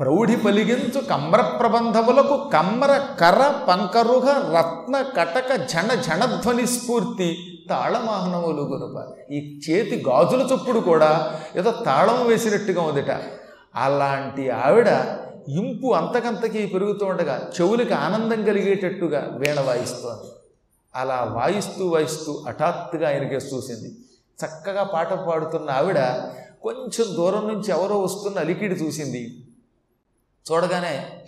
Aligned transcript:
ప్రౌఢి 0.00 0.36
పలిగించు 0.36 1.00
కమ్ర 1.00 1.40
ప్రబంధములకు 1.40 2.50
కమ్మర 2.52 2.92
కర 3.20 3.64
పంకరుగ 3.68 4.30
రత్న 4.58 5.02
కటక 5.02 5.56
ఝణ 5.56 6.00
ఝణధ్వని 6.00 6.66
స్ఫూర్తి 6.66 7.36
తాళమాహనములు 7.70 8.62
గురుప 8.62 9.16
ఈ 9.32 9.60
చేతి 9.68 10.04
గాజుల 10.08 10.48
చొప్పుడు 10.52 10.80
కూడా 10.80 11.40
ఏదో 11.56 11.70
తాళం 11.70 12.26
వేసినట్టుగా 12.26 12.82
ఉందిట. 12.82 13.10
అలాంటి 13.76 14.50
ఆవిడ 14.50 14.88
ఇంపు 15.48 15.86
అంతకంతకి 15.92 16.66
పెరుగుతూ 16.66 17.06
ఉండగా 17.06 17.50
చెవులకి 17.60 17.94
ఆనందం 17.94 18.44
కలిగేటట్టుగా 18.44 19.28
వీణ 19.32 19.60
వాయిస్తోంది. 19.60 20.30
అలా 20.94 21.28
వాయిస్తూ 21.32 21.88
వాయిస్తూ 21.88 22.44
హఠాత్తుగా 22.48 23.08
ఆయనకే 23.08 23.36
చూసింది. 23.36 23.96
చక్కగా 24.42 24.82
పాట 24.82 25.12
పాడుతున్న 25.12 25.70
ఆవిడ 25.70 25.98
కొంచెం 26.62 27.16
దూరం 27.16 27.48
నుంచి 27.48 27.70
ఎవరో 27.70 28.00
వస్తున్న 28.00 28.38
అలికిడి 28.38 28.74
చూసింది. 28.74 29.46
చూడగానే 30.50 31.26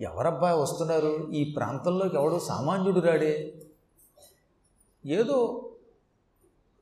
ఎవరబ్బా 0.00 0.54
వస్తున్నారు? 0.54 1.30
ఈ 1.32 1.52
ప్రాంతంలోకి 1.52 2.16
ఎవడో 2.16 2.38
సామాన్యుడు 2.38 3.00
రాడే. 3.00 3.54
ఏదో 5.06 5.66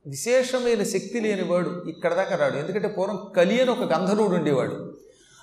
విశేషమైన 0.07 0.83
శక్తి 0.83 1.19
లేనివాడు 1.19 1.83
ఇక్కడ 1.83 2.13
దాకా 2.13 2.35
రాడు. 2.35 2.57
ఎందుకంటే 2.57 2.87
పూర్వం 2.87 3.31
కలి 3.35 3.61
అని 3.61 3.71
ఒక 3.71 3.93
గంధర్వుడు 3.93 4.35
ఉండేవాడు. 4.35 4.97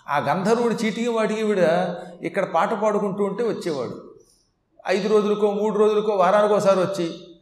ఆ 0.08 0.18
గంధర్వుడు 0.18 0.74
చీటికి 0.74 1.08
వాటికి 1.08 1.42
విడ 1.42 1.58
ఇక్కడ 2.22 2.52
పాట 2.52 2.74
పాడుకుంటూ 2.74 3.24
ఉంటే 3.24 3.42
వచ్చేవాడు. 3.42 4.14
ఐదు 4.86 5.08
రోజులకో 5.08 5.50
మూడు 5.50 5.78
రోజులకో 5.78 6.12
వారానికోసారి 6.12 6.80
వచ్చి 6.80 7.36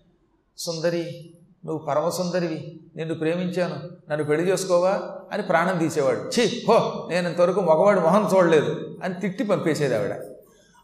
సుందరి 0.58 1.34
నువ్వు 1.64 1.86
పరమసుందరివి. 1.86 2.80
నిన్ను 2.96 3.14
ప్రేమించాను 3.14 3.76
నన్ను 4.10 4.24
పెళ్ళి 4.24 4.52
చేసుకోవా 4.52 5.00
అని 5.32 5.42
ప్రాణం 5.42 5.78
తీసేవాడు. 5.78 6.18
ఛీ 6.18 6.62
హో 6.68 7.08
నేను 7.10 7.28
ఇంతవరకు 7.28 7.60
మగవాడు 7.60 8.00
మొహం 8.00 8.30
చూడలేదు 8.34 8.96
అని 9.04 9.14
తిట్టి 9.14 9.44
పంపేసేది 9.44 9.96
ఆవిడ. 9.96 10.14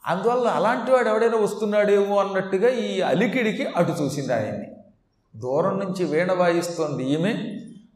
అందువల్ల 0.06 0.48
అలాంటి 0.48 0.92
వాడు 0.92 1.08
ఎవడైనా 1.08 1.38
వస్తున్నాడేమో 1.38 2.18
అన్నట్టుగా 2.18 2.68
ఈ 2.68 3.00
అలికిడికి 3.00 3.66
అటు 3.76 3.92
చూసింది 3.92 4.32
ఆయన్ని. 4.32 4.66
దూరం 5.36 5.78
నుంచి 5.78 6.04
వీణ 6.04 6.32
వాయిస్తోంది 6.32 7.04
ఈమె. 7.04 7.34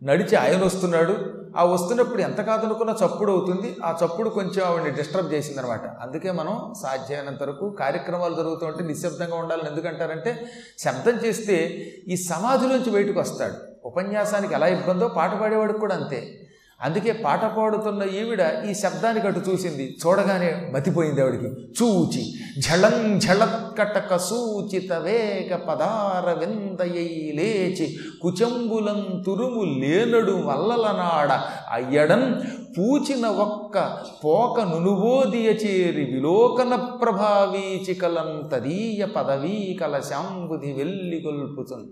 నడిచి 0.02 0.36
ఆయన 0.36 0.64
వస్తున్నాడు. 0.64 1.44
ఆ 1.56 1.64
వస్తున్నప్పుడు 1.64 2.22
ఎంత 2.22 2.40
కాదనుకున్న 2.40 2.96
చప్పుడు 3.06 3.32
అవుతుంది. 3.32 3.76
ఆ 3.84 3.98
చప్పుడు 4.04 4.30
కొంచెం 4.30 4.66
ఆవిడని 4.66 4.90
డిస్టర్బ్ 4.90 5.32
చేసిందనమాట. 5.32 5.86
అందుకే 5.86 6.30
మనం 6.30 6.74
సాధ్యమైనంత 6.82 7.42
వరకు 7.42 7.70
కార్యక్రమాలు 7.70 8.34
జరుగుతుంటే 8.34 8.84
నిశ్శబ్దంగా 8.84 9.36
ఉండాలని 9.36 9.70
ఎందుకంటారంటే 9.70 10.46
శబ్దం 10.78 11.26
చేస్తే 11.26 11.86
ఈ 12.08 12.16
సమాధిలోంచి 12.16 12.90
బయటకు 12.90 13.20
వస్తాడు. 13.20 13.73
ఉపన్యాసానికి 13.84 14.54
ఎలా 14.54 14.66
ఇబ్బందో 14.66 15.08
పాట 15.08 15.34
పాడేవాడికి 15.34 15.78
కూడా 15.78 15.94
అంతే. 15.94 16.40
అందుకే 16.82 17.12
పాట 17.12 17.44
పాడుతున్న 17.44 18.02
ఈవిడ 18.02 18.40
ఈ 18.70 18.74
శబ్దానికి 18.74 19.26
అటు 19.26 19.38
చూసింది. 19.38 19.96
చూడగానే 20.06 20.70
మతిపోయింది 20.74 21.22
ఆవిడికి. 21.22 21.46
చూచి 21.46 22.22
ఝళం 22.60 23.18
ఝళత్కటక 23.18 24.16
సూచిత 24.16 24.92
వేగ 24.92 25.56
పదార 25.56 26.32
విందయై 26.32 27.32
లేచి 27.34 27.96
కుచంబులం 28.22 29.22
తురుము 29.26 29.64
లేనడు 29.64 30.32
వల్లలనాడ 30.32 31.30
అయ్యడం 31.70 32.42
పూచిన 32.78 33.26
ఒక్క 33.26 33.98
పోక 34.24 34.60
నునుబోదియ 34.60 35.50
చేరి 35.50 36.04
విలోకన 36.04 36.74
ప్రభావీచికలం 36.74 38.48
తదీయ 38.52 39.04
పదవీ 39.04 39.78
కలశాంబుది 39.80 40.72
వెళ్ళి 40.72 41.22
గొల్పుతుంది 41.26 41.90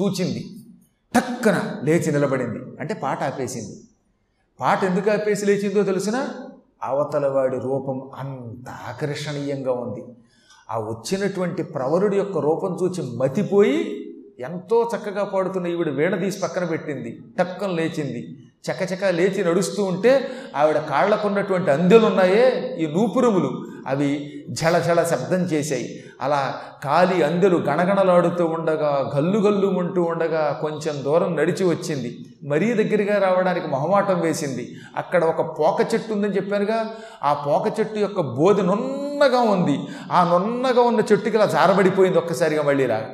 చూచింది. 0.00 0.44
టక్కన 1.14 1.80
లేచి 1.82 2.12
నిలబడింది. 2.12 2.58
అంటే 2.80 2.94
పాట 2.94 3.22
ఆపేసింది. 3.22 3.80
పాట 4.60 4.84
ఎందుకు 4.84 5.10
ఆపేసి 5.10 5.46
లేచిందో 5.46 5.82
తెలిసిన? 5.82 6.28
అవతలవాడి 6.82 7.58
రూపం 7.58 8.10
అంత 8.14 8.68
ఆకర్షణీయంగా 8.70 9.72
ఉంది. 9.72 10.04
ఆ 10.70 10.78
వచ్చినటువంటి 10.78 11.62
ప్రవరుడి 11.62 12.16
యొక్క 12.16 12.38
రూపం 12.38 12.78
చూచి 12.82 13.16
మతిపోయి 13.16 14.00
ఎంతో 14.38 14.90
చక్కగా 14.96 15.24
పాడుతున్న 15.24 15.66
ఈవిడ 15.66 15.88
వీణ 15.88 16.14
తీసి 16.16 16.40
పక్కన 16.40 16.64
పెట్టింది. 16.64 17.22
టక్కన 17.38 17.70
లేచింది. 17.70 18.43
చకచక 18.70 19.04
లేచి 19.04 19.44
నడుస్తూ 19.44 19.84
ఉంటే 19.84 20.30
ఆవిడ 20.56 20.78
కాళ్ళకున్నటువంటి 20.78 21.70
అందెలు 21.70 22.06
ఉన్నాయే 22.06 22.76
ఈ 22.80 22.86
నూపురములు. 22.86 23.64
అవి 23.86 24.44
ఝళ 24.50 24.78
శబ్దం 25.02 25.36
చేశాయి. 25.36 26.04
అలా 26.20 26.54
కాలి 26.84 27.22
అందెలు 27.22 27.56
గణగణలాడుతూ 27.56 28.46
ఉండగా 28.46 29.12
గల్లు 29.16 29.38
గల్లు 29.38 29.66
ఉంటూ 29.66 30.02
ఉండగా 30.02 30.58
కొంచెం 30.60 31.04
దూరం 31.04 31.36
నడిచి 31.36 31.64
వచ్చింది. 31.64 32.18
మరీ 32.44 32.74
దగ్గరగా 32.74 33.28
రావడానికి 33.28 33.66
మొహమాటం 33.66 34.20
వేసింది. 34.20 34.76
అక్కడ 34.96 35.24
ఒక 35.24 35.58
పోక 35.58 35.94
చెట్టు 35.94 36.12
ఉందని 36.12 36.36
చెప్పానుగా. 36.36 36.94
ఆ 37.22 37.32
పోక 37.32 37.80
చెట్టు 37.80 37.98
యొక్క 37.98 38.20
బోధనున్న 38.20 39.03
నున్నగా 39.14 39.40
ఉంది. 39.40 39.78
ఆ 40.12 40.38
నున్నగా 40.38 40.82
ఉన్న 40.82 41.00
చెట్టుకి 41.00 41.36
ఇలా 41.36 41.46
జారబడిపోయింది 41.46 42.18
ఒక్కసారిగా 42.18 42.62
మళ్ళీ 42.62 42.86
రా. 42.86 43.10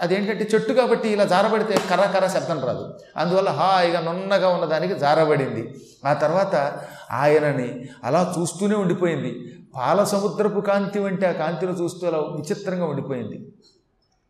అదేంటంటే 0.00 0.48
చెట్టు 0.54 0.72
కాబట్టి 0.72 1.08
ఇలా 1.08 1.24
జారబడితే 1.24 1.74
కర్ర 1.90 2.02
కర్ర 2.02 2.26
శబ్దం 2.26 2.60
రాదు. 2.66 2.98
అందువల్ల 3.16 3.50
హాయిగా 3.50 4.00
నున్నగా 4.00 4.48
ఉన్నదానికి 4.48 4.94
జారబడింది. 4.98 5.74
ఆ 6.06 6.12
తర్వాత 6.12 6.80
ఆయనని 7.10 7.88
అలా 8.04 8.34
చూస్తూనే 8.38 8.74
ఉండిపోయింది. 8.74 9.52
పాల 9.76 10.04
సముద్రపు 10.04 10.60
కాంతి 10.60 10.98
వంటి 10.98 11.26
ఆ 11.26 11.32
కాంతిని 11.32 11.72
చూస్తూ 11.72 12.06
అలా 12.06 12.18
విచిత్రంగా 12.18 12.86
ఉండిపోయింది. 12.86 13.52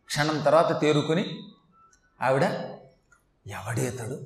క్షణం 0.05 0.41
తర్వాత 0.45 0.81
తేరుకుని 0.81 1.25
ఆవిడ 2.21 2.43
ఎవడేతడు 3.47 4.17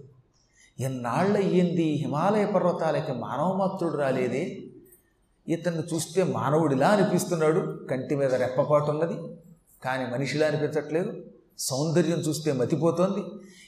ఎన్నాళ్ళు 0.79 1.37
అయ్యింది 1.37 1.83
హిమాలయ 1.83 2.45
పర్వతాలకి 2.45 3.11
మానవమాత్రుడు 3.11 3.97
రాలేదే? 3.97 4.57
ఇతన్ని 5.51 5.83
చూస్తే 5.95 6.23
మానవుడిలా 6.23 6.87
అనిపిస్తున్నాడు. 6.87 7.79
కంటి 7.91 8.15
మీద 8.15 8.35
రెప్పపాటు 8.35 8.91
ఉన్నది. 8.91 9.13
కానీ 9.85 10.05
మనిషిలా 10.13 10.47
అనిపించట్లేదు. 10.47 11.13
సౌందర్యం 11.59 12.17
చూస్తే 12.17 12.51
మతిపోతోంది. 12.51 13.23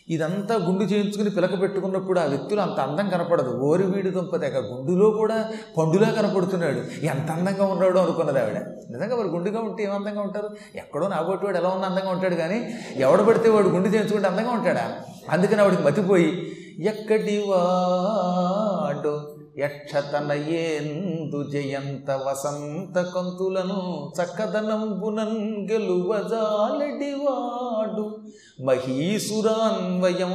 ఇదంతా 0.10 0.56
గుండు 0.56 0.84
చేయించుకుని 0.84 1.30
పిలక 1.30 1.62
పెట్టుకున్నప్పుడు 1.62 2.20
ఆ 2.20 2.24
వ్యక్తులు 2.24 2.62
అంత 2.62 2.80
అందం 2.80 3.10
కనపడదు. 3.10 3.50
ఓరి 3.50 3.84
వీడి 3.84 4.10
దుంప 4.10 4.36
గుండులో 4.36 5.10
కూడా 5.10 5.52
పండులా 5.78 6.10
కనపడుతున్నాడు. 6.10 7.06
ఎంత 7.06 7.32
అందంగా 7.32 7.66
ఉన్నాడో 7.66 8.00
అనుకున్నది 8.00 8.40
ఆవిడ. 8.40 8.58
నిజంగా 8.90 9.16
వారు 9.16 9.28
గుండుగా 9.28 9.62
ఉంటే 9.62 9.84
ఏం 9.84 9.92
అందంగా 9.92 10.22
ఉంటారు? 10.22 10.50
ఎక్కడో 10.76 11.08
నాగొట్టి 11.08 11.46
వాడు 11.46 11.58
ఎలా 11.58 11.70
ఉన్నా 11.70 11.88
అందంగా 11.88 12.12
ఉంటాడు 12.12 12.36
కానీ 12.36 12.74
ఎవడు 12.96 13.24
పడితే 13.24 13.50
వాడు 13.50 13.68
గుండు 13.68 13.88
చేయించుకుంటే 13.88 14.28
అందంగా 14.28 14.52
ఉంటాడా? 14.52 14.96
అందుకని 15.30 15.62
ఆవిడకి 15.62 15.84
మతిపోయి 15.84 16.52
ఎక్కడి 16.80 17.44
వాడు 17.48 19.33
యక్షతనయేందు 19.58 21.44
జయంత 21.44 22.12
వసంత 22.12 23.00
కంతులను 23.00 24.14
చక్కదనంబునన్ 24.18 25.72
గెలువజాలడివాడు 25.72 28.20
మహీసురాన్వయం 28.66 30.34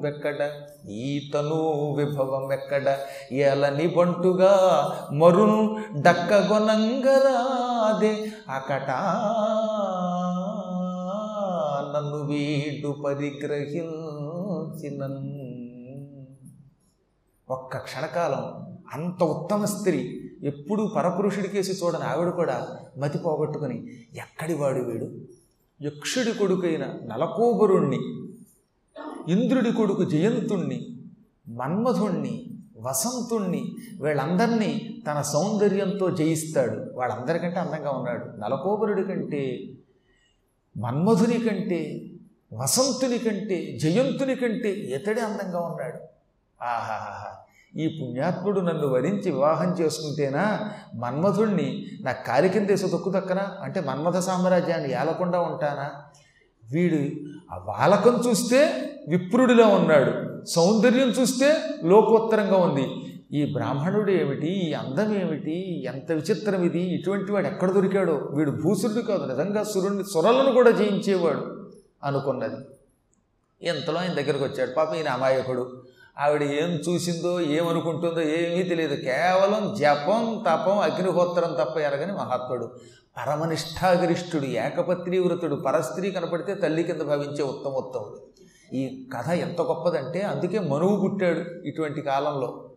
వెక్కడ 0.00 0.50
ఈతను 0.88 1.94
విభవం 1.94 2.52
ఎక్కడ 2.52 2.96
ఎలని 3.32 3.86
బంటుగా 3.86 4.52
మరును 5.12 5.76
డక్కగొనంగరాదే. 6.00 8.32
అకట 8.48 8.90
నన్ను 11.94 12.24
వీడు 12.24 12.96
పరిగ్రహించినన్ను 13.04 15.57
ఒక్క 17.50 17.76
క్షణకాలం 17.76 18.42
అంత 18.92 19.22
ఉత్తమ 19.22 19.64
స్త్రీ 19.64 20.20
ఎప్పుడూ 20.42 20.86
పరపురుషుడి 20.86 21.48
కేసి 21.48 21.72
చూడని 21.72 22.04
ఆవిడ 22.04 22.28
కూడా 22.28 22.68
మతి 22.98 23.18
పోగొట్టుకుని 23.18 23.86
ఎక్కడి 24.16 24.54
వాడు 24.54 24.80
వీడు? 24.80 25.06
యక్షుడి 25.82 26.32
కొడుకైన 26.32 26.84
నలకోబరుణ్ణి 27.02 27.96
ఇంద్రుడి 29.32 29.72
కొడుకు 29.72 30.04
జయంతుణ్ణి 30.04 30.96
మన్మధుణ్ణి 31.48 32.50
వసంతుణ్ణి 32.78 33.76
వీళ్ళందరినీ 34.00 35.02
తన 35.06 35.22
సౌందర్యంతో 35.22 36.10
జయిస్తాడు. 36.10 36.76
వాళ్ళందరికంటే 36.94 37.58
అందంగా 37.58 37.90
ఉన్నాడు. 37.90 38.40
నలకోబరుడి 38.40 39.04
కంటే 39.04 39.42
మన్మధుని 40.76 41.38
కంటే 41.40 42.10
వసంతుని 42.52 43.18
కంటే 43.18 43.78
జయంతుని 43.78 44.36
కంటే 44.36 44.70
ఇతడే 44.70 45.20
అందంగా 45.20 45.60
ఉన్నాడు. 45.60 46.17
ఆహాహా 46.62 47.36
ఈ 47.76 47.98
పుణ్యాత్ముడు 48.00 48.60
నన్ను 48.60 48.86
వరించి 48.86 49.30
వివాహం 49.30 49.72
చేసుకుంటేనా 49.72 50.72
మన్మధుణ్ణి 50.94 51.86
నా 52.02 52.12
కాలి 52.12 52.48
కిందేసి 52.48 52.88
తొక్కు 52.88 53.12
అంటే 53.62 53.80
మన్మథ 53.80 54.18
సామ్రాజ్యాన్ని 54.18 54.92
ఏలకుండా 54.92 55.40
ఉంటానా? 55.40 55.90
వీడు 56.72 57.30
ఆ 57.54 57.58
వాలకం 57.58 58.22
చూస్తే 58.26 58.90
విప్రుడిలా 59.08 59.66
ఉన్నాడు. 59.66 60.44
సౌందర్యం 60.44 61.08
చూస్తే 61.08 61.60
లోకోత్తరంగా 61.84 62.56
ఉంది. 62.56 62.88
ఈ 63.32 63.52
బ్రాహ్మణుడు 63.52 64.10
ఏమిటి? 64.10 64.46
ఈ 64.46 64.72
అందం 64.72 65.14
ఏమిటి? 65.14 65.84
ఎంత 65.84 66.12
విచిత్రం 66.12 66.62
ఇది? 66.62 66.80
ఇటువంటి 66.80 67.32
వాడు 67.32 67.46
ఎక్కడ 67.46 67.70
దొరికాడో? 67.70 68.14
వీడు 68.14 68.50
భూసురుడు 68.50 69.00
కాదు 69.00 69.24
నిజంగా 69.24 69.62
సురుణ్ణి 69.62 70.04
సురలను 70.04 70.52
కూడా 70.52 70.70
జయించేవాడు 70.70 71.70
అనుకున్నది. 72.04 72.56
ఎంతలో 73.62 74.00
ఆయన 74.00 74.12
దగ్గరకు 74.12 74.44
వచ్చాడు. 74.44 74.70
పాప 74.70 74.94
ఈయన 74.94 75.08
అమాయకుడు. 75.08 75.82
ఆవిడ 76.18 76.42
ఏం 76.42 76.80
చూసిందో 76.88 77.40
ఏమనుకుంటుందో 77.40 78.20
ఏమీ 78.20 78.62
తెలియదు. 78.62 78.94
కేవలం 78.94 79.74
జపం 79.80 80.44
తపం 80.48 80.78
అగ్నిహోత్రం 80.78 81.52
తప్ప 81.52 81.78
ఎరగని 81.78 82.12
మహాత్ముడు. 82.12 82.70
పరమనిష్టాగరిష్ఠుడు 83.16 84.44
ఏకపత్రి 84.44 85.18
వ్రతుడు 85.18 85.54
పరస్త్రీ 85.54 86.10
కనపడితే 86.10 86.54
తల్లి 86.54 86.82
కింద 86.82 87.02
భావించే 87.02 87.42
ఉత్తమోత్తముడు. 87.42 88.20
ఈ 88.74 89.08
కథ 89.16 89.28
ఎంత 89.28 89.60
గొప్పదంటే 89.60 90.20
అందుకే 90.20 90.58
మనువు 90.58 91.00
పుట్టాడు 91.00 91.68
ఇటువంటి 91.68 92.00
కాలంలో. 92.00 92.70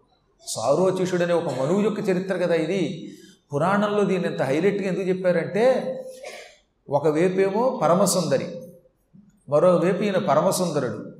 సారోచిషుడనే 0.47 1.33
ఒక 1.33 1.61
మనువు 1.61 1.81
యొక్క 1.81 2.09
చరిత్ర 2.09 2.37
కదా 2.37 2.55
ఇది. 2.55 3.11
పురాణంలో 3.53 4.03
దీన్ని 4.03 4.27
ఎంత 4.27 4.41
హైలైట్గా 4.41 4.87
ఎందుకు 4.87 5.05
చెప్పారంటే 5.05 5.97
ఒకవేపేమో 6.89 7.79
పరమసుందరి 7.83 8.61
మరోవైపు 9.49 10.03
ఈయన 10.03 10.17
పరమసుందరుడు. 10.17 11.10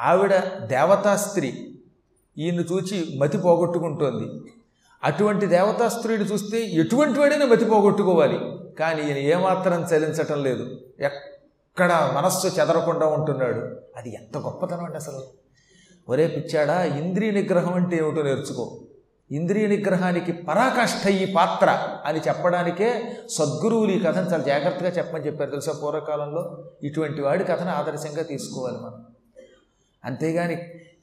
ఆవిడ 0.00 0.36
దేవతా 0.62 1.16
స్త్రీ. 1.16 1.78
ఈయన్ని 2.38 2.62
చూచి 2.62 3.18
మతి 3.18 3.38
పోగొట్టుకుంటోంది. 3.38 4.52
అటువంటి 5.04 5.46
దేవతా 5.46 5.88
స్త్రీని 5.88 6.24
చూస్తే 6.24 6.58
ఎటువంటి 6.58 7.20
వాడైనా 7.20 7.46
మతి 7.46 7.64
పోగొట్టుకోవాలి. 7.64 8.40
కానీ 8.78 9.02
ఈయన 9.02 9.16
ఏమాత్రం 9.16 9.82
చలించటం 9.82 10.42
లేదు. 10.42 10.80
ఎక్కడ 11.00 12.12
మనస్సు 12.14 12.46
చెదరకుండా 12.46 13.06
ఉంటున్నాడు. 13.06 13.80
అది 13.96 14.14
ఎంత 14.14 14.38
గొప్పతనం 14.38 14.84
అండి 14.84 14.96
అసలు. 14.96 15.20
ఒరే 16.08 16.26
పిచ్చాడా 16.26 16.84
ఇంద్రియ 16.84 17.30
నిగ్రహం 17.30 17.74
అంటే 17.74 17.96
ఏమిటో 17.96 18.22
నేర్చుకో. 18.22 18.80
ఇంద్రియ 19.30 19.66
నిగ్రహానికి 19.66 20.32
పరాకాష్ఠ 20.32 21.08
ఈ 21.08 21.34
పాత్ర 21.34 21.88
అని 22.04 22.20
చెప్పడానికే 22.20 23.16
సద్గురువులు 23.30 23.90
ఈ 23.90 24.00
కథను 24.00 24.30
చాలా 24.30 24.42
జాగ్రత్తగా 24.42 24.88
చెప్పమని 24.88 25.26
చెప్పారు. 25.26 25.50
తెలుసా? 25.50 25.72
పూర్వకాలంలో 25.82 26.70
ఇటువంటి 26.82 27.22
వాడి 27.22 27.44
కథను 27.44 27.70
ఆదర్శంగా 27.70 28.22
తీసుకోవాలి 28.22 28.76
మనం. 28.76 29.09
అంతేగాని 30.04 30.56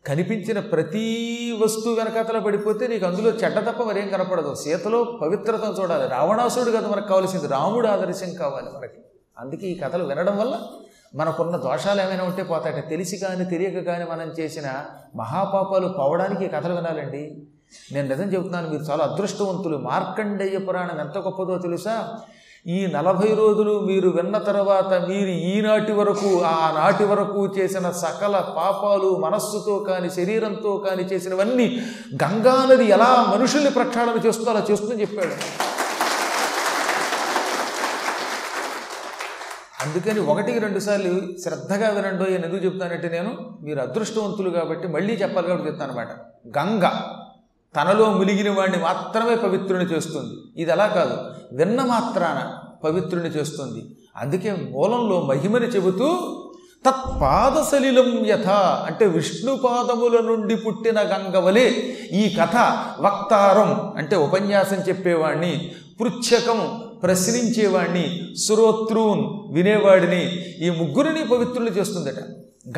కనిపించిన 0.07 0.59
ప్రతి 0.59 1.57
వస్తువు 1.63 1.95
వెనకతలో 1.95 2.39
పడిపోతే 2.39 2.87
నీకు 2.87 3.05
అందులో 3.05 3.29
చెడ్డ 3.29 3.59
తప్ప 3.59 3.83
మరేం 3.83 4.09
కనపడదు. 4.09 4.55
సీతలో 4.55 5.03
పవిత్రతను 5.03 5.81
చూడాలి. 5.81 6.07
రావణాసుడు 6.07 6.71
కదా 6.71 6.87
మనకు 6.87 7.07
కావాల్సింది. 7.07 7.47
రాముడు 7.47 7.87
ఆదర్శం 7.87 8.33
కావాలి 8.33 8.77
మనకి. 8.77 8.99
అందుకే 9.39 9.67
ఈ 9.67 9.79
కథలు 9.79 10.03
వినడం 10.03 10.37
వల్ల 10.37 10.59
మనకున్న 11.15 11.57
దోషాలు 11.57 12.01
ఏమైనా 12.01 12.23
ఉంటే 12.23 12.43
పోతాయట. 12.43 12.89
తెలిసి 12.89 13.17
కానీ 13.17 13.45
తెలియక 13.45 13.85
కానీ 13.85 14.05
మనం 14.05 14.33
చేసిన 14.39 14.85
మహాపాపాలు 15.15 15.87
పోవడానికి 15.87 16.45
ఈ 16.45 16.47
కథలు 16.47 16.73
వినాలండి. 16.73 17.47
నేను 17.91 18.07
నిజం 18.07 18.23
చెబుతున్నాను 18.23 18.69
మీరు 18.69 18.81
చాలా 18.81 19.05
అదృష్టవంతులు. 19.05 19.77
మార్కండేయ 19.77 20.57
పురాణం 20.57 20.99
ఎంత 20.99 21.17
గొప్పదో 21.17 21.57
తెలుసా? 21.57 22.19
ఈ 22.67 22.87
నలభై 22.87 23.29
రోజులు 23.33 23.79
మీరు 23.79 24.09
విన్న 24.09 24.37
తర్వాత 24.37 24.93
మీరు 25.09 25.33
ఈనాటి 25.51 25.91
వరకు 25.91 26.29
ఆనాటి 26.43 27.03
వరకు 27.03 27.41
చేసిన 27.57 27.91
సకల 27.91 28.53
పాపాలు 28.57 29.09
మనస్సుతో 29.19 29.79
కానీ 29.79 30.09
శరీరంతో 30.09 30.77
కానీ 30.77 31.03
చేసినవన్నీ 31.03 31.67
గంగానది 32.23 32.85
ఎలా 32.85 33.09
మనుషుల్ని 33.33 33.69
ప్రక్షాళన 33.69 34.17
చేస్తుందో 34.25 34.51
అలా 34.51 34.63
చేస్తుందని 34.71 35.01
చెప్పాడు. 35.01 35.35
అందుకని 39.81 40.19
ఒకటికి 40.19 40.59
రెండు 40.59 40.79
సార్లు 40.79 41.13
శ్రద్ధగా 41.43 41.89
వినండో 41.89 42.23
అని 42.23 42.33
ఎందుకు 42.33 42.65
చెప్తానంటే 42.65 43.09
నేను 43.09 43.31
మీరు 43.61 43.79
అదృష్టవంతులు 43.79 44.49
కాబట్టి 44.49 44.87
మళ్ళీ 44.87 45.13
చెప్పాలి 45.13 45.47
కాబట్టి 45.47 45.69
చెప్తాను 45.69 45.91
అనమాట 45.91 46.11
గంగ. 46.57 46.85
తనలో 47.77 48.13
మునిగిన 48.13 48.51
వాడిని 48.51 48.83
మాత్రమే 48.83 49.35
పవిత్రుని 49.35 49.85
చేస్తుంది. 49.85 50.61
ఇది 50.61 50.71
అలా 50.71 50.87
కాదు. 50.87 51.17
విన్న 51.55 51.83
మాత్రాన 51.83 52.53
పవిత్రుని 52.83 53.29
చేస్తుంది. 53.29 53.95
అందుకే 54.17 54.51
మూలంలో 54.51 55.21
మహిమని 55.21 55.65
చెబుతూ 55.65 56.33
తత్పాదసలిలం 56.85 58.25
యథ 58.25 58.47
అంటే 58.47 59.05
విష్ణుపాదముల 59.05 60.19
నుండి 60.21 60.55
పుట్టిన 60.55 61.01
గంగవలే 61.01 61.97
ఈ 62.11 62.35
కథ 62.41 62.55
వక్తారం 62.99 63.93
అంటే 63.97 64.15
ఉపన్యాసం 64.15 64.77
చెప్పేవాణ్ణి 64.77 65.71
పృచ్ఛకం 65.99 66.83
ప్రశ్నించేవాణ్ణి 67.03 68.35
సురోత్రూన్ 68.47 69.53
వినేవాడిని 69.53 70.31
ఈ 70.41 70.69
ముగ్గురిని 70.69 71.27
పవిత్రులు 71.27 71.69
చేస్తుందట. 71.69 72.19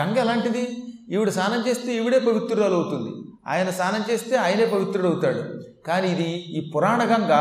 గంగ 0.02 0.18
ఎలాంటిది? 0.18 0.68
ఈవిడ 1.12 1.30
స్నానం 1.30 1.68
చేస్తే 1.68 1.96
ఈవిడే 1.96 2.20
పవిత్రురాలు 2.20 2.76
అవుతుంది 2.76 3.29
ఆయన 3.48 3.70
స్నానం 3.70 4.04
చేస్తే 4.12 4.36
ఆయనే 4.36 4.66
పవిత్రుడు 4.66 5.08
అవుతాడు 5.08 5.42
కానీ 5.88 6.08
ఇది 6.08 6.30
ఈ 6.58 6.72
పురాణ 6.76 7.02
గంగ 7.04 7.34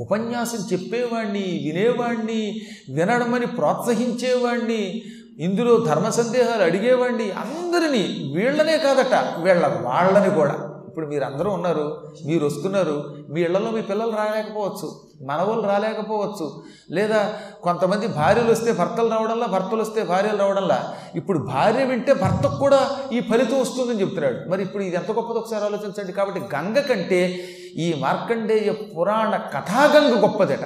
ఉపన్యాసం 0.00 0.60
చెప్పేవాడిని 0.72 1.44
వినేవాణ్ణి 1.66 2.60
వినడమని 2.90 3.46
ప్రోత్సహించేవాడిని 3.46 5.02
ఇందులో 5.38 5.76
ధర్మ 5.78 6.08
సందేహాలు 6.08 6.62
అడిగేవాణ్ణి 6.62 7.30
అందరినీ 7.30 8.04
వీళ్ళనే 8.34 8.78
కాదట 8.78 9.14
వీళ్ళ 9.42 9.66
వాళ్ళని 9.66 10.30
కూడా. 10.30 10.56
ఇప్పుడు 10.88 11.06
మీరు 11.06 11.24
అందరూ 11.24 11.50
ఉన్నారు 11.50 11.84
మీరు 12.26 12.46
వస్తున్నారు 12.46 12.96
మీ 13.30 13.40
ఇళ్ళలో 13.40 13.70
మీ 13.70 13.82
పిల్లలు 13.82 14.16
రాలేకపోవచ్చు. 14.16 14.88
మనవలు 15.22 15.60
రాలేకపోవచ్చు. 15.60 16.62
లేదా 16.90 17.40
కొంతమంది 17.62 18.06
భార్యలు 18.06 18.52
వస్తే 18.52 18.72
భర్తలు 18.72 19.08
రావడంలా 19.08 19.46
భర్తలు 19.46 19.82
వస్తే 19.82 20.02
భార్యలు 20.02 20.36
రావడంలా. 20.36 20.94
ఇప్పుడు 21.14 21.38
భార్య 21.38 21.84
వింటే 21.84 22.14
భర్తకు 22.14 22.56
కూడా 22.56 22.96
ఈ 23.12 23.20
ఫలితం 23.20 23.60
వస్తుందని 23.60 24.00
చెప్తున్నాడు. 24.00 24.48
మరి 24.48 24.62
ఇప్పుడు 24.62 24.82
ఇది 24.82 24.96
ఎంత 24.96 25.10
గొప్పది 25.10 25.38
ఒకసారి 25.38 25.64
ఆలోచించండి. 25.64 26.12
కాబట్టి 26.12 26.40
గంగ 26.40 26.78
కంటే 26.78 27.48
ఈ 27.74 27.94
మార్కండేయ 28.00 28.72
పురాణ 28.72 29.36
కథాగంగ 29.36 30.22
గొప్పదట. 30.22 30.64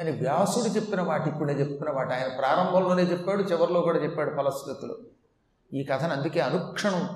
అని 0.00 0.10
వ్యాసుడు 0.10 0.74
చెప్పిన 0.74 1.02
మాట 1.02 1.28
ఇప్పుడు 1.28 1.52
నేను 1.52 1.58
చెప్తున్న 1.58 1.96
మాట. 1.96 2.12
ఆయన 2.12 2.28
ప్రారంభంలోనే 2.38 3.02
చెప్పాడు 3.02 3.42
చివరిలో 3.42 3.80
కూడా 3.80 3.98
చెప్పాడు 3.98 4.30
ఫలశ్రుతులు. 4.30 4.96
ఈ 5.74 5.84
కథను 5.84 6.12
అందుకే 6.12 6.40
అనుక్షణం 6.40 7.08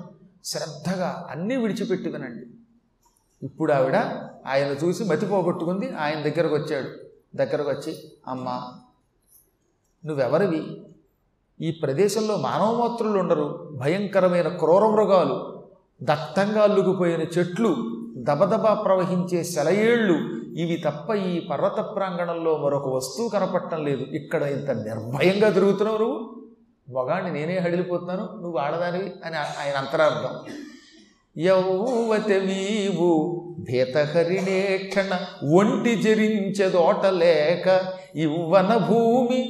శ్రద్ధగా 0.45 1.27
అన్నీ 1.29 1.55
విడిచిపెట్టి 1.55 2.09
వినండి 2.09 2.58
ఇప్పుడు 3.43 3.73
ఆవిడ 3.73 3.95
ఆయన 4.47 4.67
చూసి 4.67 5.03
మతి 5.03 5.25
పోగొట్టుకుంది 5.25 5.95
ఆయన 5.97 6.21
దగ్గరకు 6.21 6.55
వచ్చాడు. 6.55 6.87
దగ్గరకు 7.37 7.69
వచ్చి 7.69 7.97
అమ్మ 8.27 8.61
నువ్వెవరివి? 10.05 10.81
ఈ 11.61 11.71
ప్రదేశంలో 11.71 12.37
మానవమాత్రులు 12.37 13.19
ఉండరు. 13.19 13.77
భయంకరమైన 13.81 14.47
క్రూర 14.47 14.85
మృగాలు 14.85 15.63
దత్తంగా 16.03 16.61
అల్లుకుపోయిన 16.61 17.21
చెట్లు 17.21 17.75
దబదబా 18.17 18.73
ప్రవహించే 18.73 19.43
సెలయేళ్ళు 19.43 20.13
ఇవి 20.61 20.77
తప్ప 20.85 21.13
ఈ 21.13 21.47
పర్వత 21.47 21.95
ప్రాంగణంలో 21.95 22.57
మరొక 22.57 22.87
వస్తువు 22.87 23.29
కనపడటం 23.29 23.85
లేదు. 23.85 24.01
ఇక్కడ 24.01 24.43
ఇంత 24.43 24.69
నిర్భయంగా 24.69 25.49
తిరుగుతున్నావు 25.49 25.97
నువ్వు? 25.97 26.35
మగాణ్ణి 26.97 27.31
నేనే 27.31 27.57
హడిలిపోతున్నాను. 27.57 28.29
నువ్వు 28.41 28.57
ఆడదానివి 28.57 29.13
అని 29.25 29.35
ఆయన 29.35 29.77
అంతరార్థం. 29.77 30.53
యౌవతవీవు 31.43 33.11
భీతహరిణేక్షణ 33.59 35.11
ఒంటి 35.53 35.95
జరించెదోట 35.95 37.05
లేక 37.05 37.67
ఇవ్వన 38.15 38.77
భూమి 38.89 39.41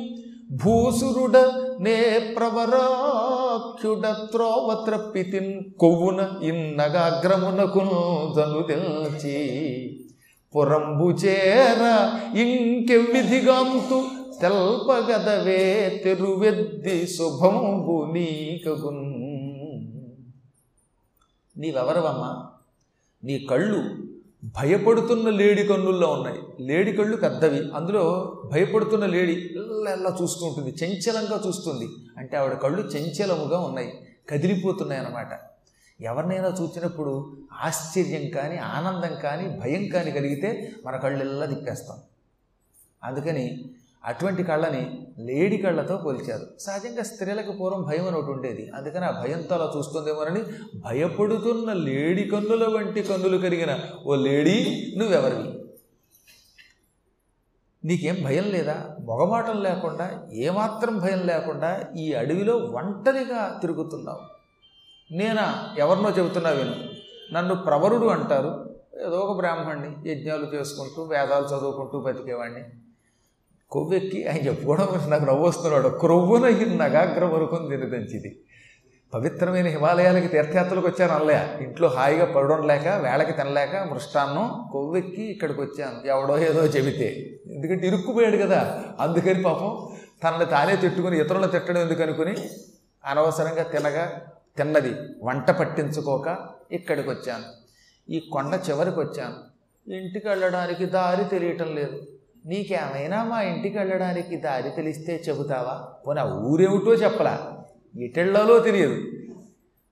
భూసురుడ 0.52 1.38
నే 1.80 2.20
ప్రవరాఖ్యుడ 2.38 4.06
త్రోవ 4.32 4.86
త్రప్పితిన్ 4.86 5.64
కొవ్వున 5.78 6.20
ఇన్నగాగ్రమునకు 6.44 7.84
తను 8.38 8.62
తెల్చి. 8.62 9.38
పురంబు 10.54 11.10
చేర 11.24 11.82
ఇంకెవ్విధిగాంతు 12.38 14.00
తెల్పగదవే 14.42 15.64
తెరువెద్ది 16.04 17.08
శుభంబు 17.08 18.14
నీకగున్ 18.14 19.06
నీవెవరవమ్మా? 21.58 22.50
నీ 23.24 23.40
కళ్ళు 23.40 23.98
భయపడుతున్న 24.44 25.30
లేడి 25.30 25.64
కన్నుల్లో 25.64 26.10
ఉన్నాయి. 26.10 26.40
లేడి 26.60 26.92
కళ్ళు 26.92 27.18
పెద్దవి. 27.18 27.72
అందులో 27.72 28.34
భయపడుతున్న 28.52 29.06
లేడి 29.06 29.34
ఎల్ల 29.92 30.18
చూస్తూ 30.22 30.46
ఉంటుంది 30.46 30.70
చంచలంగా 30.70 31.42
చూస్తుంది. 31.48 31.88
అంటే 32.18 32.38
ఆవిడ 32.38 32.54
కళ్ళు 32.54 32.82
చంచలముగా 32.82 33.60
ఉన్నాయి. 33.60 34.08
కదిలిపోతున్నాయి 34.30 35.02
అన్నమాట 35.02 35.40
ఎవరినైనా 36.02 36.48
చూసినప్పుడు 36.62 37.38
ఆశ్చర్యం 37.54 38.30
కానీ 38.30 38.58
ఆనందం 38.58 39.16
కానీ 39.16 39.60
భయం 39.60 39.88
కానీ 39.88 40.12
కలిగితే 40.12 40.72
మన 40.86 40.96
కళ్ళెల్లా 40.96 41.46
తిప్పేస్తాం. 41.46 41.98
అందుకని 43.04 43.66
అటువంటి 44.06 44.44
కళ్ళని 44.44 45.08
లేడి 45.20 45.58
కళ్ళతో 45.58 45.98
పోల్చారు. 45.98 46.60
సహజంగా 46.60 47.04
స్త్రీలకు 47.04 47.52
పూర్వం 47.52 47.82
భయం 47.82 48.08
అని 48.08 48.18
ఒకటి 48.18 48.32
ఉండేది. 48.32 48.72
అందుకని 48.76 49.06
ఆ 49.06 49.24
భయంతో 49.24 49.56
అలా 49.56 49.74
చూస్తుందేమోనని 49.78 50.44
భయపడుతున్న 50.76 51.74
లేడి 51.74 52.24
కన్నుల 52.24 52.78
వంటి 52.78 53.04
కన్నులు 53.04 53.38
కరిగిన 53.38 53.80
ఓ 54.06 54.16
లేడీ 54.16 54.86
నువ్వెవరివి? 54.98 55.66
నీకేం 57.86 58.18
భయం 58.24 58.44
లేదా? 58.44 58.96
మొగమాటం 59.02 59.64
లేకుండా 59.64 60.28
ఏమాత్రం 60.34 60.98
భయం 60.98 61.20
లేకుండా 61.20 61.82
ఈ 61.98 62.14
అడవిలో 62.14 62.56
ఒంటరిగా 62.56 63.58
తిరుగుతున్నావు. 63.62 64.20
నేనా? 65.14 65.76
ఎవరినో 65.78 66.10
చెబుతున్నా 66.10 66.50
విను. 66.50 66.76
నన్ను 67.34 67.56
ప్రవరుడు 67.56 68.06
అంటారు. 68.06 68.76
ఏదో 69.08 69.18
ఒక 69.18 69.38
బ్రాహ్మణ్ణి 69.38 70.12
యజ్ఞాలు 70.12 70.46
చేసుకుంటూ 70.56 71.04
వేదాలు 71.04 71.46
చదువుకుంటూ 71.46 72.00
బతికేవాడిని 72.00 72.64
కొవ్వెక్కి 73.72 74.28
ఆయన 74.28 74.48
చెప్పుకోవడం 74.48 75.02
నాకు 75.08 75.26
నవ్వు 75.26 75.48
వస్తున్నాడు. 75.48 75.90
క్రొవ్వున 75.90 76.50
నగాగ్ర 76.50 77.26
వరకుని 77.26 77.70
తినదంచిది 77.70 78.40
పవిత్రమైన 79.14 79.66
హిమాలయాలకి 79.66 80.28
తీర్థయాత్రలకు 80.28 80.88
వచ్చాను 80.88 81.14
అనలే 81.14 81.58
ఇంట్లో 81.62 81.90
హాయిగా 81.90 82.26
పడడం 82.26 82.68
లేక 82.68 82.88
వేళకి 82.88 83.32
తినలేక 83.32 83.76
మృష్టాన్నం 83.76 84.70
కొవ్వెక్కి 84.72 85.22
ఇక్కడికి 85.22 85.62
వచ్చాను. 85.62 86.08
ఎవడో 86.08 86.40
ఏదో 86.40 86.66
చెబితే. 86.66 87.40
ఎందుకంటే 87.48 87.88
ఇరుక్కుపోయాడు 87.88 88.38
కదా. 88.38 88.84
అందుకని 89.00 89.44
పాపం 89.44 89.96
తనని 90.24 90.46
తానే 90.46 90.76
తిట్టుకుని 90.76 91.20
ఇతరులను 91.20 91.48
తిట్టడం 91.48 91.82
ఎందుకనుకుని 91.82 92.36
అనవసరంగా 93.06 93.64
తినగా 93.64 94.22
తిన్నది 94.58 94.94
వంట 95.24 95.52
పట్టించుకోక 95.52 96.38
ఇక్కడికి 96.72 97.10
వచ్చాను. 97.10 97.44
ఈ 98.12 98.30
కొండ 98.32 98.60
చివరికి 98.70 99.00
వచ్చాను. 99.00 99.50
ఇంటికి 99.92 100.28
వెళ్ళడానికి 100.28 100.86
దారి 100.86 101.24
తెలియటం 101.24 101.76
లేదు. 101.76 102.02
నీకేమైనా 102.46 103.24
మా 103.24 103.42
ఇంటికి 103.42 103.78
వెళ్ళడానికి 103.78 104.36
దారి 104.36 104.70
తెలిస్తే 104.70 105.24
చెబుతావా? 105.30 105.94
పోనీ 106.08 106.20
ఆ 106.22 106.24
ఊరేమిటో 106.24 106.94
చెప్పలా. 106.94 107.66
ఎటెళ్ళలో 108.00 108.60
తెలియదు. 108.60 109.02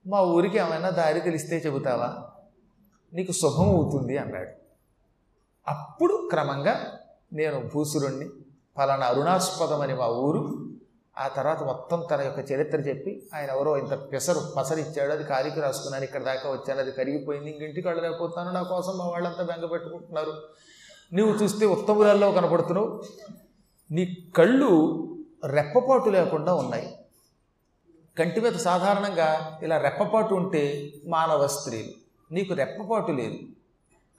మా 0.06 0.20
ఊరికి 0.20 0.58
ఏమైనా 0.58 0.90
దారి 0.90 1.20
తెలిస్తే 1.20 1.62
చెబుతావా? 1.66 2.28
నీకు 3.12 3.32
శుభం 3.32 3.68
అవుతుంది 3.68 4.18
అన్నాడు. 4.18 4.50
అప్పుడు 5.68 6.28
క్రమంగా 6.30 6.98
నేను 7.32 7.70
భూసురుణ్ణి 7.74 8.28
ఫలానా 8.76 9.06
అరుణాస్పదం 9.06 9.80
అని 9.80 9.94
మా 9.94 10.06
ఊరు 10.06 10.68
ఆ 11.18 11.28
తర్వాత 11.28 11.62
మొత్తం 11.62 12.06
తన 12.10 12.20
యొక్క 12.20 12.52
చరిత్ర 12.52 12.80
చెప్పి 12.80 13.30
ఆయన 13.34 13.50
ఎవరో 13.50 13.76
ఇంత 13.76 13.94
పెసరు 13.94 14.40
పసరు 14.56 14.78
ఇచ్చాడు 14.78 15.12
అది 15.12 15.24
కాలికి 15.24 15.60
రాసుకున్నాను 15.60 16.04
ఇక్కడ 16.04 16.22
దాకా 16.22 16.50
వచ్చాను 16.50 16.80
అది 16.80 16.92
కరిగిపోయింది 16.92 17.64
ఇంటికి 17.64 17.88
వెళ్ళలేకపోతాను 17.88 18.52
నా 18.52 18.62
కోసం 18.62 18.98
మా 18.98 19.06
వాళ్ళంతా 19.06 19.44
బెంగ 19.44 19.66
పెట్టుకుంటున్నారు. 19.66 20.32
నువ్వు 21.14 21.34
చూస్తే 21.34 21.66
ఉత్తమురాల్లో 21.66 22.32
కనపడుతున్నావు. 22.32 23.02
నీ 23.90 24.16
కళ్ళు 24.36 24.70
రెప్పపాటు 25.44 26.10
లేకుండా 26.10 26.54
ఉన్నాయి. 26.54 26.96
కంటి 28.18 28.40
మీద 28.40 28.52
సాధారణంగా 28.52 29.58
ఇలా 29.62 29.78
రెప్పపాటు 29.78 30.34
ఉంటే 30.34 30.92
మానవ 31.06 31.46
స్త్రీలు. 31.46 31.88
నీకు 32.34 32.54
రెప్పపాటు 32.54 33.12
లేదు. 33.12 33.36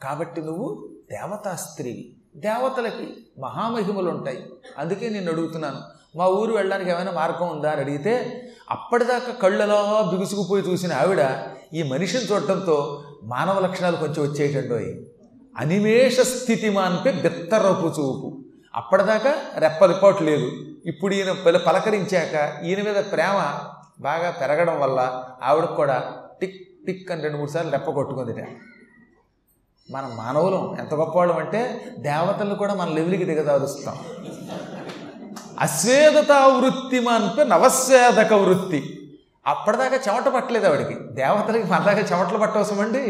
కాబట్టి 0.03 0.41
నువ్వు 0.41 0.89
దేవతా 1.11 1.55
స్త్రీవి. 1.55 2.13
దేవతలకి 2.35 3.17
మహామహిమలు 3.39 4.09
ఉంటాయి 4.09 4.45
అందుకే 4.77 5.09
నేను 5.09 5.31
అడుగుతున్నాను. 5.31 5.81
మా 6.17 6.27
ఊరు 6.27 6.53
వెళ్ళడానికి 6.53 6.91
ఏమైనా 6.91 7.11
మార్గం 7.11 7.49
ఉందా 7.49 7.71
అని 7.71 7.81
అడిగితే 7.81 8.43
అప్పటిదాకా 8.69 9.33
కళ్ళలో 9.33 10.11
బిగుసుకుపోయి 10.11 10.63
చూసిన 10.63 10.93
ఆవిడ 10.93 11.47
ఈ 11.73 11.83
మనిషిని 11.83 12.23
చూడటంతో 12.23 13.03
మానవ 13.23 13.59
లక్షణాలు 13.59 13.97
కొంచెం 13.97 14.31
వచ్చేటండోయి 14.31 15.08
అనిమేష 15.59 16.19
స్థితి 16.19 16.69
మాన్పే 16.69 17.11
బెత్తరపు 17.11 17.87
చూపు 17.87 18.37
అప్పటిదాకా 18.75 19.35
రెప్పలిపాటు 19.57 20.23
లేదు. 20.23 20.51
ఇప్పుడు 20.85 21.13
ఈయన 21.13 21.31
పల 21.31 21.57
పలకరించాక 21.57 22.63
ఈయన 22.63 22.81
మీద 22.81 22.95
ప్రేమ 22.95 23.53
బాగా 24.01 24.31
పెరగడం 24.31 24.79
వల్ల 24.79 25.23
ఆవిడకు 25.43 25.75
కూడా 25.75 26.13
టిక్ 26.41 26.87
టిక్ 26.87 27.11
అని 27.11 27.21
రెండు 27.21 27.37
మూడు 27.37 27.49
సార్లు 27.49 27.71
రెప్ప 27.71 27.91
కొట్టుకుందిట. 27.91 28.39
మన 29.91 30.09
మానవులం 30.17 30.77
ఎంత 30.79 30.93
గొప్పవాళ్ళం 30.93 31.37
అంటే 31.37 31.81
దేవతలు 31.97 32.55
కూడా 32.55 32.73
మన 32.73 32.89
లెవెల్కి 32.89 33.25
దిగదారుస్తాం 33.25 33.97
అస్వేదత 35.59 36.31
వృత్తి 36.31 36.99
మాన్పే 36.99 37.43
నవశ్వేదక 37.43 38.33
వృత్తి. 38.33 38.99
అప్పటిదాకా 39.47 39.97
చెమట 40.07 40.27
పట్టలేదు 40.27 40.65
ఆవిడకి. 40.65 40.93
దేవతలకి 40.93 41.63
మనలాగా 41.63 41.99
చెమటలు 41.99 42.37
పట్టవసమండి 42.37 43.03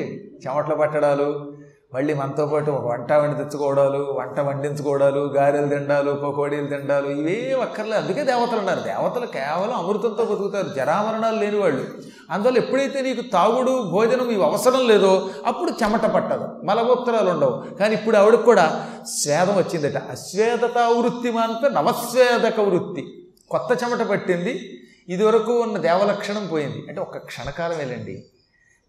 చెమటలు 0.47 0.75
పట్టడాలు 0.75 1.48
మళ్ళీ 1.93 2.13
మనతో 2.13 2.46
పాటు 2.46 2.72
ఒక 2.72 2.86
వంట 2.86 3.13
వండి 3.13 3.38
తెచ్చుకోవడాలు 3.38 3.98
వంట 3.98 4.39
వండించుకోవడాలు 4.39 5.19
గారెలు 5.19 5.67
తిండాలు 5.67 6.12
పకోడీలు 6.12 6.67
తిండాలు 6.67 7.08
ఇవే 7.08 7.58
అక్కర్లేదు 7.62 8.01
అందుకే 8.01 8.24
దేవతలు 8.24 8.60
ఉన్నారు. 8.60 8.79
దేవతలు 8.79 9.25
కేవలం 9.25 9.74
అమృతంతో 9.74 10.25
బతుకుతారు. 10.25 10.67
జరామరణాలు 10.75 11.36
లేని 11.36 11.58
వాళ్ళు. 11.58 11.86
అందువల్ల 12.31 12.58
ఎప్పుడైతే 12.58 13.01
నీకు 13.01 13.22
తాగుడు 13.22 13.89
భోజనం 13.91 14.29
ఇవి 14.29 14.43
అవసరం 14.43 14.88
లేదో 14.88 15.29
అప్పుడు 15.46 15.72
చెమట 15.84 16.05
పట్టదు. 16.05 16.48
మలమూత్రాలు 16.63 17.29
ఉండవు. 17.29 17.75
కానీ 17.75 17.96
ఇప్పుడు 17.96 18.17
ఆవిడకు 18.17 18.41
కూడా 18.41 18.89
స్వేదం 19.03 19.58
వచ్చిందట. 19.58 19.98
అస్వేదత 19.98 20.77
వృత్తి 20.77 21.31
మాంత 21.31 21.72
నవస్వేదక 21.72 22.60
వృత్తి. 22.60 23.31
కొత్త 23.50 23.84
చెమట 23.84 24.08
పట్టింది. 24.08 24.84
ఇదివరకు 25.10 25.60
ఉన్న 25.60 25.77
దేవలక్షణం 25.77 26.48
పోయింది. 26.48 26.86
అంటే 26.88 27.01
ఒక 27.01 27.17
క్షణకాలం 27.17 27.77
వెళ్ళండి 27.77 28.25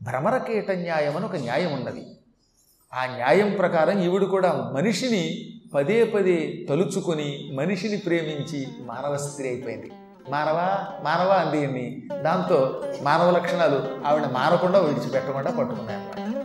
భ్రమరకీట 0.03 0.71
న్యాయం 0.71 1.17
అని 1.17 1.25
ఒక 1.25 1.37
న్యాయం 1.37 1.73
ఉన్నది. 1.73 2.07
ఆ 2.95 3.07
న్యాయం 3.07 3.57
ప్రకారం 3.59 4.01
ఈవిడు 4.01 4.25
కూడా 4.25 4.73
మనిషిని 4.75 5.53
పదే 5.75 6.05
పదే 6.05 6.67
తలుచుకొని 6.69 7.51
మనిషిని 7.55 7.97
ప్రేమించి 7.97 8.67
మానవ 8.81 9.17
స్త్రీ 9.17 9.49
అయిపోయింది. 9.49 9.91
మానవ? 10.31 10.85
మానవ 11.05 11.29
అంది 11.31 12.09
దాంతో 12.23 12.83
మానవ 13.03 13.31
లక్షణాలు 13.31 14.07
ఆవిడ 14.07 14.27
మారకుండా 14.27 14.79
విడిచిపెట్టకుండా 14.79 15.51
పట్టుకున్నాయన్నమాట. 15.51 16.40